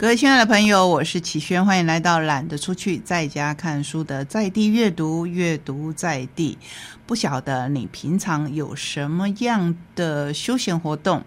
[0.00, 6.56] 各位亲爱的朋友，我是启轩，欢迎来到懒得出去在家看书的在地阅读，阅读在地。
[7.04, 11.24] 不晓得你平常有什么样的休闲活动？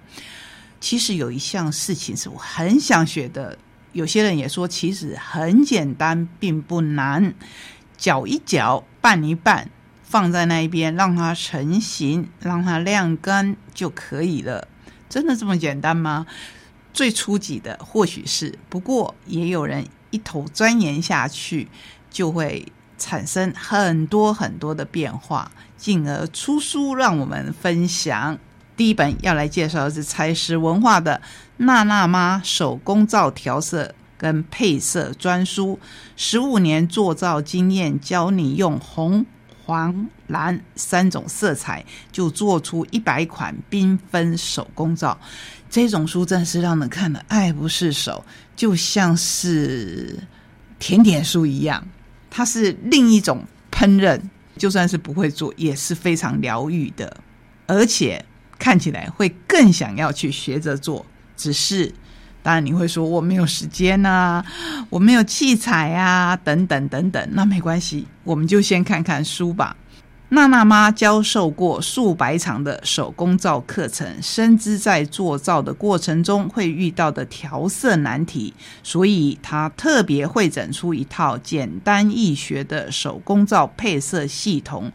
[0.80, 3.58] 其实有一项事情是我很想学的，
[3.92, 7.34] 有些人也说其实很简单，并不难，
[7.98, 9.70] 搅一搅，拌一拌，
[10.02, 14.70] 放在那一边，让它成型，让它晾干就可以了。
[15.10, 16.26] 真的这么简单吗？
[16.94, 21.68] 最初级的或许是，不过也有人一头钻研下去，
[22.10, 22.66] 就会
[22.98, 28.38] 产生很多很多的变化，进而出书让我们分享。
[28.76, 31.22] 第一本要来介绍的是彩石文化的
[31.58, 35.80] 娜娜妈手工皂调色跟配色专书，
[36.16, 39.26] 十五年做皂经验，教你用红、
[39.72, 45.18] 黄、蓝三种色彩就做出一百款缤纷手工皂。
[45.70, 50.20] 这种书真是让人看了爱不释手，就像是
[50.78, 51.88] 甜点书一样。
[52.30, 54.20] 它是另一种烹饪，
[54.58, 57.16] 就算是不会做，也是非常疗愈的，
[57.66, 58.26] 而且
[58.60, 61.06] 看起来会更想要去学着做。
[61.38, 61.94] 只是，
[62.44, 64.44] 当然你会说我没有时间啊，
[64.90, 67.30] 我没有器材啊，等等等等。
[67.34, 69.76] 那没关系，我们就先看看书吧。
[70.34, 84.90] 娜娜妈教授过数百场的手工皂课程，深知在做皂的过程中会遇到的调色难题，所以她特别会整出一套简单易学的手工皂配色系统，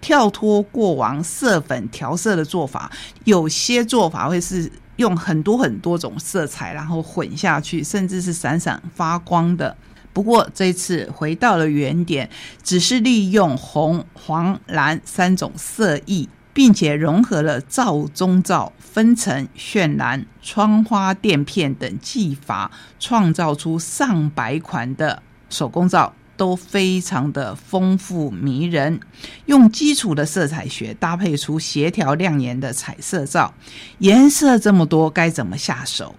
[0.00, 2.90] 跳脱过往色粉调色的做法。
[3.22, 4.68] 有些做法会是
[5.00, 9.74] 用很多很多种色彩，然后混下去，甚至是闪闪发光的。
[10.12, 12.28] 不过这次回到了原点，
[12.62, 28.98] 只是利用红、黄、蓝三种色艺，并且融合了照中照、分层、渲染、窗花垫片等技法，创造出上百款的手工皂，都非常的丰富迷人。
[29.44, 33.52] 用基础的色彩学搭配出协调亮眼的彩色照，
[33.98, 36.14] 颜色这么多，该怎么下手？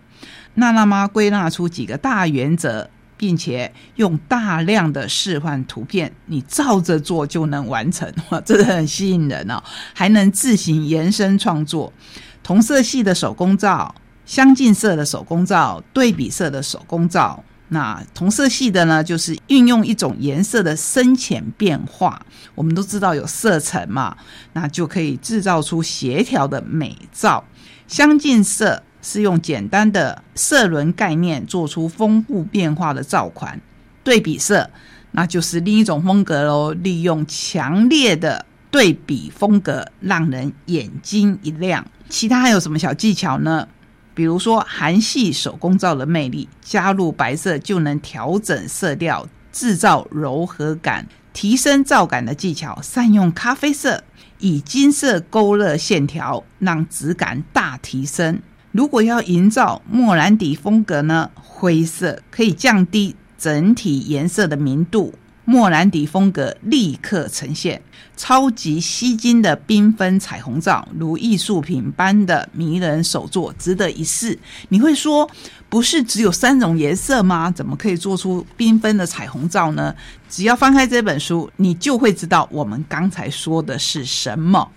[0.53, 2.91] 娜娜妈归纳出几个大原则。
[3.18, 9.62] 并且用大量的示范图片，你照着做就能完成， 哇，真的很吸引人哦！
[9.94, 11.94] 还能自行延伸创作，
[12.41, 13.94] 同色系的手工皂、
[14.25, 17.44] 相近色的手工皂、对比色的手工皂。
[17.74, 22.26] 那同色系的呢，就是运用一种颜色的深浅变化。
[22.56, 24.16] 我们都知道有色层嘛，
[24.54, 27.44] 那就可以制造出协调的美照。
[27.88, 28.84] 相近色。
[29.04, 33.59] 是用简单的色轮概念做出丰富变化的照款，
[34.03, 34.70] 对比色
[35.14, 36.72] 那就是另一种风格喽。
[36.72, 41.84] 利用强烈的对比风格，让人眼睛一亮。
[42.09, 43.68] 其他还有什么小技巧呢？
[44.13, 52.81] 比如说韩系手工皂的魅力，加入白色就能调整色调，制造柔和感，提升皂感的技巧。
[52.81, 54.03] 善用咖啡色，
[54.39, 58.39] 以金色勾勒线条，让质感大提升。
[58.72, 61.29] 如果要营造莫兰迪风格呢？
[61.35, 65.13] 灰色可以降低整体颜色的明度，
[65.51, 67.81] 莫兰迪风格立刻呈现
[68.16, 74.40] 超级吸睛的缤纷彩虹照，如艺术品般的迷人手作，值得一试。
[74.69, 75.29] 你会说，
[75.67, 77.51] 不是只有三种颜色吗？
[77.51, 79.94] 怎么可以做出缤纷的彩虹照呢？
[80.29, 84.72] 只要翻开这本书，你就会知道我们刚才说的是什么。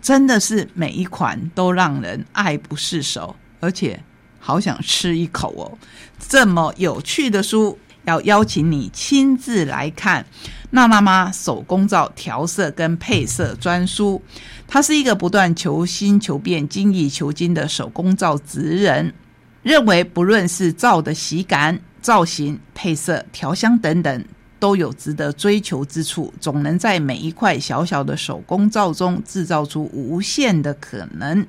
[0.00, 4.02] 真的是每一款都让人爱不释手，而且
[4.38, 5.76] 好想吃一口哦！
[6.18, 10.24] 这么有趣的书，要邀请你亲自来看。
[10.70, 14.20] 娜娜妈手工皂调色跟配色专书，
[14.66, 19.14] 他是一个不断求新求变、精益求精的手工皂职人，
[19.62, 24.24] 认为不论是皂的洗感、造型、配色、调香等等。
[24.58, 31.46] 都有值得追求之处，总能在每一块小小的手工皂中制造出无限的可能，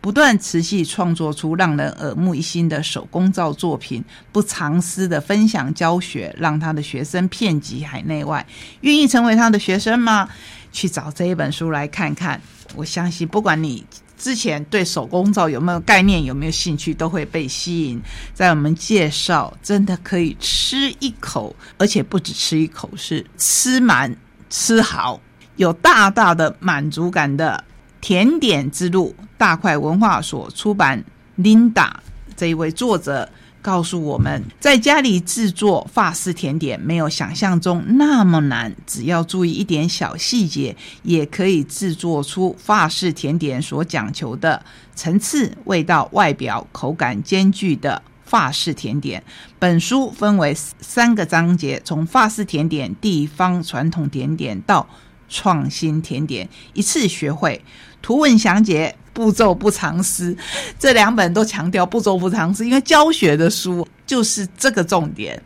[0.00, 8.46] 不断持续创作出让人耳目一新的手工皂作品，不藏私的分享教学，让他的学生遍及海内外。
[8.80, 10.28] 愿意成为他的学生吗？
[10.72, 12.40] 去找这一本书来看看。
[12.74, 13.84] 我相信，不管你。
[14.16, 18.00] 之前对手工皂有没有概念、有没有兴趣，都会被吸引。
[18.32, 24.16] 在我们介绍，真的可以吃一口，而且不止吃一口，是吃满、
[24.48, 25.20] 吃好，
[25.56, 27.62] 有大大的满足感的
[28.00, 29.14] 甜点之路。
[29.36, 31.04] 大块文化所出版
[31.38, 31.90] ，Linda
[32.36, 33.28] 这一位作者。
[33.64, 44.62] 告诉我们，在家里制作法式甜点没有想象中那么难，只要注意一点小细节，也可以制作出法式甜点所讲求的
[44.94, 48.02] 层次、味道、外表、口感兼具的。
[48.26, 49.22] 法式甜点。
[49.58, 54.88] 本书分为三个章节，从法式甜点、地方传统甜点到
[55.28, 57.62] 创新甜点，一次学会。
[58.02, 60.36] 图文详解，步骤不藏私。
[60.78, 65.40] 这两本都强调步骤不藏私，因为教学的书就是这个重点。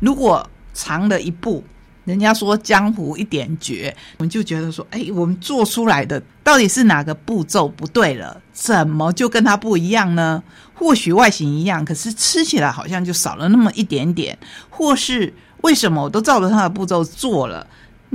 [0.00, 1.64] 如果藏了一步，
[2.04, 8.38] 人家说江湖一点绝，我们就觉得说，哎，我们做出来的到底是哪个步骤不对了？
[8.52, 10.42] 怎么就跟它不一样呢？
[10.74, 14.36] 或许外形一样，可是吃起来好像就少了那么一点点，
[14.68, 15.32] 或是
[15.62, 17.66] 为什么我都照着它的步骤做了，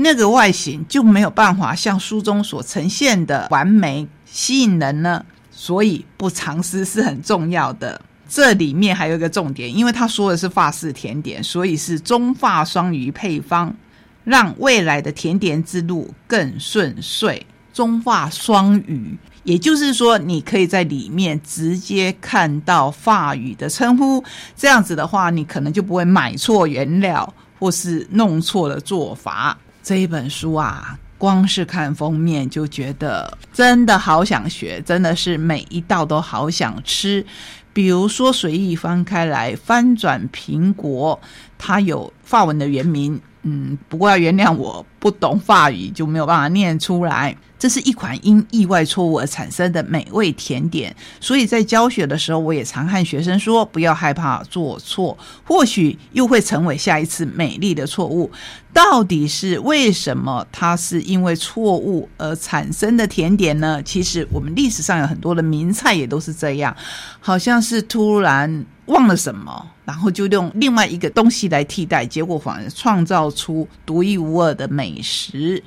[0.02, 5.26] 那个外形就没有办法像书中所呈现的完美吸引人呢？
[5.52, 8.00] 所以不藏私是很重要的。
[8.30, 13.76] 这里面还有一个重点，因为他说的是法式甜点，所以是中法双语配方，
[14.24, 17.46] 让未来的甜点之路更顺遂。
[17.74, 24.24] 中法双语，也就是说，你可以在里面直接看到法语的称呼，
[24.56, 29.58] 这样子的话，你可能就不会买错原料或是弄错了做法。
[29.90, 37.26] 这一本书啊，光是看封面就觉得真的好想学，真的是每一道都好想吃。
[37.74, 41.20] 比如说，随意翻开来，翻转苹果，
[41.58, 43.20] 它有法文的原名。
[43.42, 47.36] 嗯，不过要原谅我不懂法语，就没有办法念出来。
[47.60, 58.32] 这是一款因意外错误而产生的美味甜点，所以在教学的时候，我也常和学生说，不要害怕做错，或许又会成为下一次美丽的错误。
[58.72, 63.82] 到底是为什么它是因为错误而产生的甜点呢？
[63.84, 66.74] 其实我们历史上有很多的名菜也都是这样，
[67.20, 75.64] 好像是突然忘了什么，然后就用另外一个东西来替代，结果反而创造出独一无二的美食。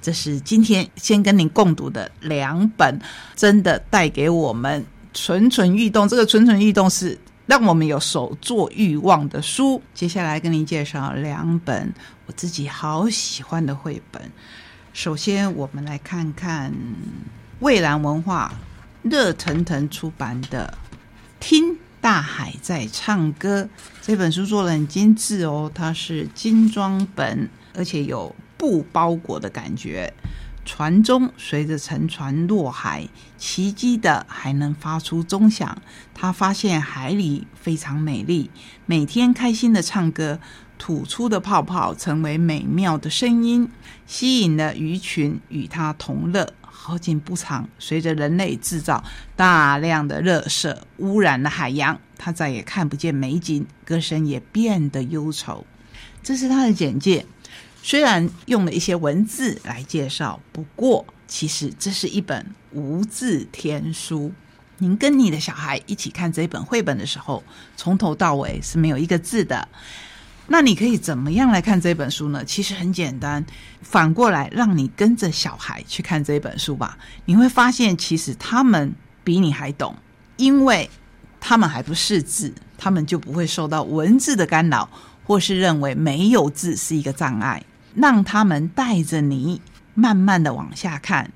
[0.00, 2.96] 这是今天先跟您共读的两本，
[3.34, 6.08] 真的带给我们蠢蠢欲动。
[6.08, 9.82] 这个蠢蠢欲动是让我们有手做欲望的书。
[9.92, 11.92] 接下来跟您介绍两本
[12.26, 14.22] 我自己好喜欢的绘本。
[14.92, 16.72] 首先，我们来看看
[17.58, 18.54] 蔚蓝文化
[19.02, 20.72] 热腾腾出版的
[21.44, 23.62] 《听大海在唱歌》
[24.02, 28.36] 这本书，做的很精致哦，它是精装本，而且有。
[28.58, 30.12] 布包裹的感觉，
[30.66, 33.08] 船中随着沉船落海，
[33.38, 35.80] 奇迹的还能发出钟响。
[36.14, 38.50] 他发现海里非常美丽，
[38.84, 40.38] 每天开心的唱歌，
[40.78, 43.70] 吐出的泡泡成为美妙的声音，
[44.06, 46.52] 吸引了鱼群与他同乐。
[46.86, 49.02] 好景不长，随着人类制造
[49.34, 55.64] 大量的热色，污染了海洋，他再也看不见美景，歌声也变得忧愁。
[56.22, 57.24] 这是他的简介。
[57.82, 64.30] 虽然用了一些文字来介绍，不过其实这是一本无字天书。
[64.76, 67.42] 您跟你的小孩一起看这本绘本的时候，
[67.78, 69.66] 从头到尾是没有一个字的。
[70.46, 72.44] 那你可以怎么样来看这本书呢？
[72.44, 73.44] 其实很简单，
[73.80, 76.98] 反过来让你跟着小孩去看这本书吧。
[77.24, 79.96] 你会发现，其实他们比你还懂，
[80.36, 80.90] 因为
[81.40, 84.88] 他们还不识字，他们就不会受到文字的干扰，
[85.24, 87.64] 或是认为没有字是一个障碍。
[87.94, 89.62] 让他们带着你
[89.94, 91.30] 慢慢的往下看，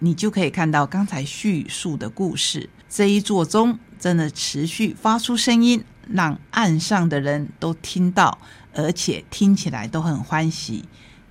[0.00, 2.68] 你就可以看到刚才叙述的故事。
[2.88, 8.38] 这一座钟真的持续发出声音，让岸上的人都听到，
[8.74, 10.84] 而且听起来都很欢喜。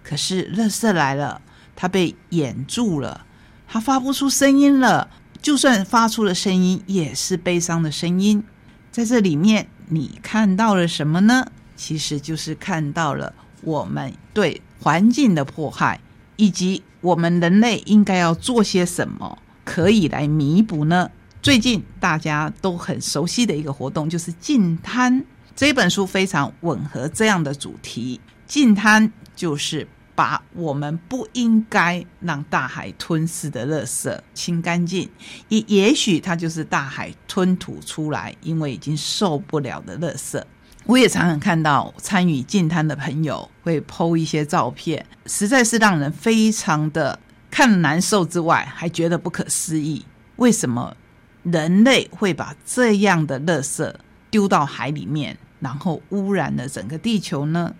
[0.03, 1.41] 可是乐色来了，
[1.75, 3.25] 他被掩住了，
[3.67, 5.09] 他发不出声音了。
[5.41, 8.43] 就算发出了声音，也是悲伤的声音。
[8.91, 11.45] 在这里面，你看到了什么呢？
[11.75, 14.61] 其实就是看到了我们对。
[14.81, 15.99] 环境的迫害，
[16.37, 21.11] 以及我们人类应该要做些什么，可以来弥补呢？
[21.41, 25.23] 最近大家都很熟悉的一个活动就是净滩，
[25.55, 28.19] 这本书非常吻合这样的主题。
[28.45, 35.09] 净滩就是把我们不应该让大海吞噬的垃圾清干净，
[35.47, 40.43] 也也许它就是大海吞吐出来，因为已经受不了的垃圾。
[40.85, 47.17] 我也常常看到参与净滩的朋友会 PO 一些照片，实在是让人非常的
[47.49, 50.05] 看难受之外，还觉得不可思议。
[50.37, 50.95] 为什么
[51.43, 53.93] 人类会把这样的垃圾
[54.29, 57.73] 丢到海里面，然后污染了整个地球呢？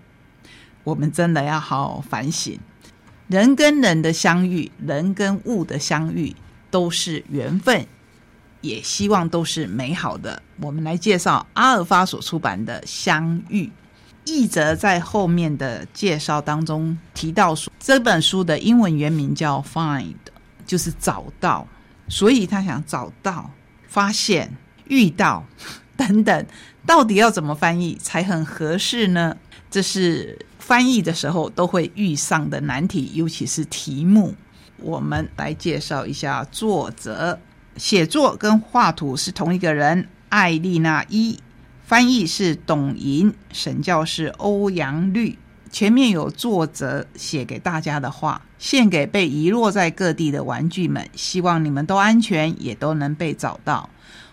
[0.84, 2.58] 我们真的要好好反省。
[3.28, 6.34] 人跟人的相遇，人跟物的相遇，
[6.70, 7.86] 都是缘分。
[8.62, 10.42] 也希望都是美好的。
[10.60, 13.64] 我们来介绍阿尔法所出版的《相遇》。
[14.24, 20.14] 译者在后面的介绍当中提到说，这本书的英文原名叫 “Find”，
[20.66, 21.66] 就是找到。
[22.10, 23.50] 所以他想找到、
[23.88, 24.54] 发现、
[24.88, 25.46] 遇到
[25.96, 26.46] 等等，
[26.84, 29.36] 到底要怎么翻译才很合适呢？
[29.70, 34.34] 这是翻译的时候都会遇上的难题，尤其是题目。
[34.78, 37.38] 我们来介绍一下作者，
[37.76, 41.38] 写作跟画图是同一个人，艾丽娜伊，
[41.84, 45.38] 翻译是董莹，审教是欧阳绿。
[45.70, 53.88] 前面有作者写给大家的话，献给被遗落在各地的玩具们，希望你们都安全，也都能被找到。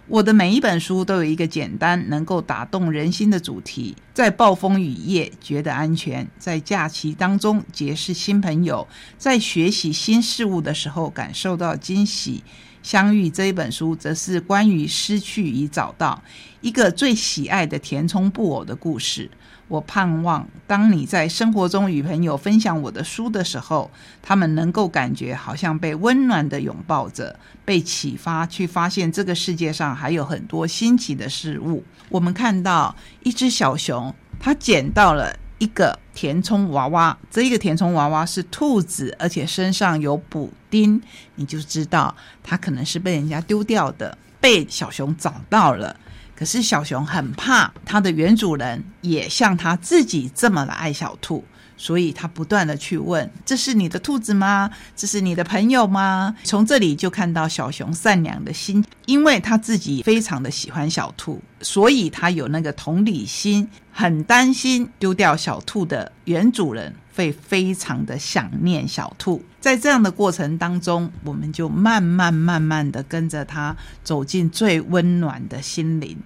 [0.07, 12.43] 我的每一本书都有一个简单能够打动人心的主题，在暴风雨夜觉得安全，在假期当中结识新朋友，在学习新事物的时候感受到惊喜。
[12.81, 16.23] 相遇这一本书则是关于失去与找到
[16.61, 19.29] 一个最喜爱的填充布偶的故事。
[19.67, 31.83] 我盼望，当你在生活中与朋友分享我的书的时候，他们能够感觉好像被温暖的拥抱着，被启发去发现这个世界上还有很多新奇的事物。
[32.09, 41.01] 我们看到一只小熊，它捡到了一个填充娃娃，这一个填充娃娃是兔子，而且身上有补丁，
[41.35, 45.93] 你就知道它可能是被人家丢掉的，被小熊找到了。
[46.37, 51.43] 可是小熊很怕它的原主人也像它自己这么的爱小兔，
[51.75, 54.69] 所以它不断的去问：“这是你的兔子吗？
[54.95, 66.93] 这是你的朋友吗？”从这里就看到小熊善良的心，因为他自己非常的喜欢小兔，所以他有那个同理心，很担心丢掉小兔的原主人。
[67.17, 76.17] 会非常的想念小兔，在这样的过程当中，我们就慢慢慢慢的跟着他走进最温暖的心灵。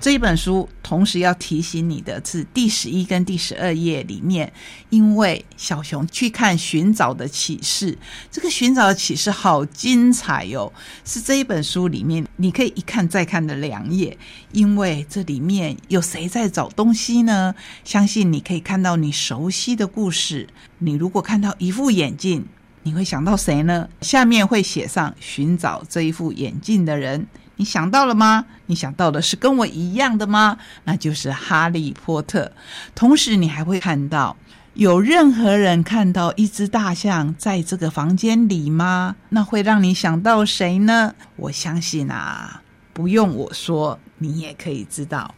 [0.00, 4.52] 这一本书同时要提醒你的是第十一跟第十二页里面，
[4.88, 7.96] 因为小熊去看寻找的启示，
[8.28, 10.72] 这个寻找的启示好精彩哟！
[11.04, 14.18] 是这一本书里面你可以一看再看的两页，
[14.50, 17.54] 因为这里面有谁在找东西呢？
[17.84, 20.48] 相信你可以看到你熟悉的故事。
[20.78, 22.46] 你如果看到一副眼镜，
[22.82, 23.88] 你会想到谁呢？
[24.00, 27.26] 下面会写上寻找这一副眼镜的人。
[27.56, 28.46] 你想到了吗？
[28.66, 30.56] 你想到的是跟我一样的吗？
[30.84, 32.52] 那就是哈利波特。
[32.94, 34.34] 同时，你还会看到
[34.72, 39.16] 有任何人看到一只大象在这个房间里吗？
[39.28, 41.14] 那会让你想到谁呢？
[41.36, 42.62] 我相信啊，
[42.94, 45.34] 不用我说，你也可以知道，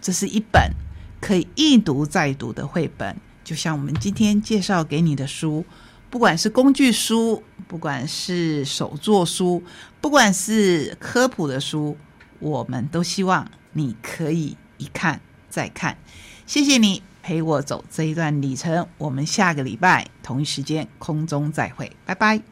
[0.00, 0.72] 这是一本
[1.20, 5.66] 可以一读再读的绘本，就像我们今天介绍给你的书。
[6.16, 9.62] 不管是工具书，不管是手作书，
[10.00, 11.94] 不管是科普的书，
[12.38, 15.20] 我们都希望你可以一看
[15.50, 15.98] 再看。
[16.46, 22.40] 谢谢你陪我走这一段旅程，我们下个礼拜同一时间空中再会，拜拜。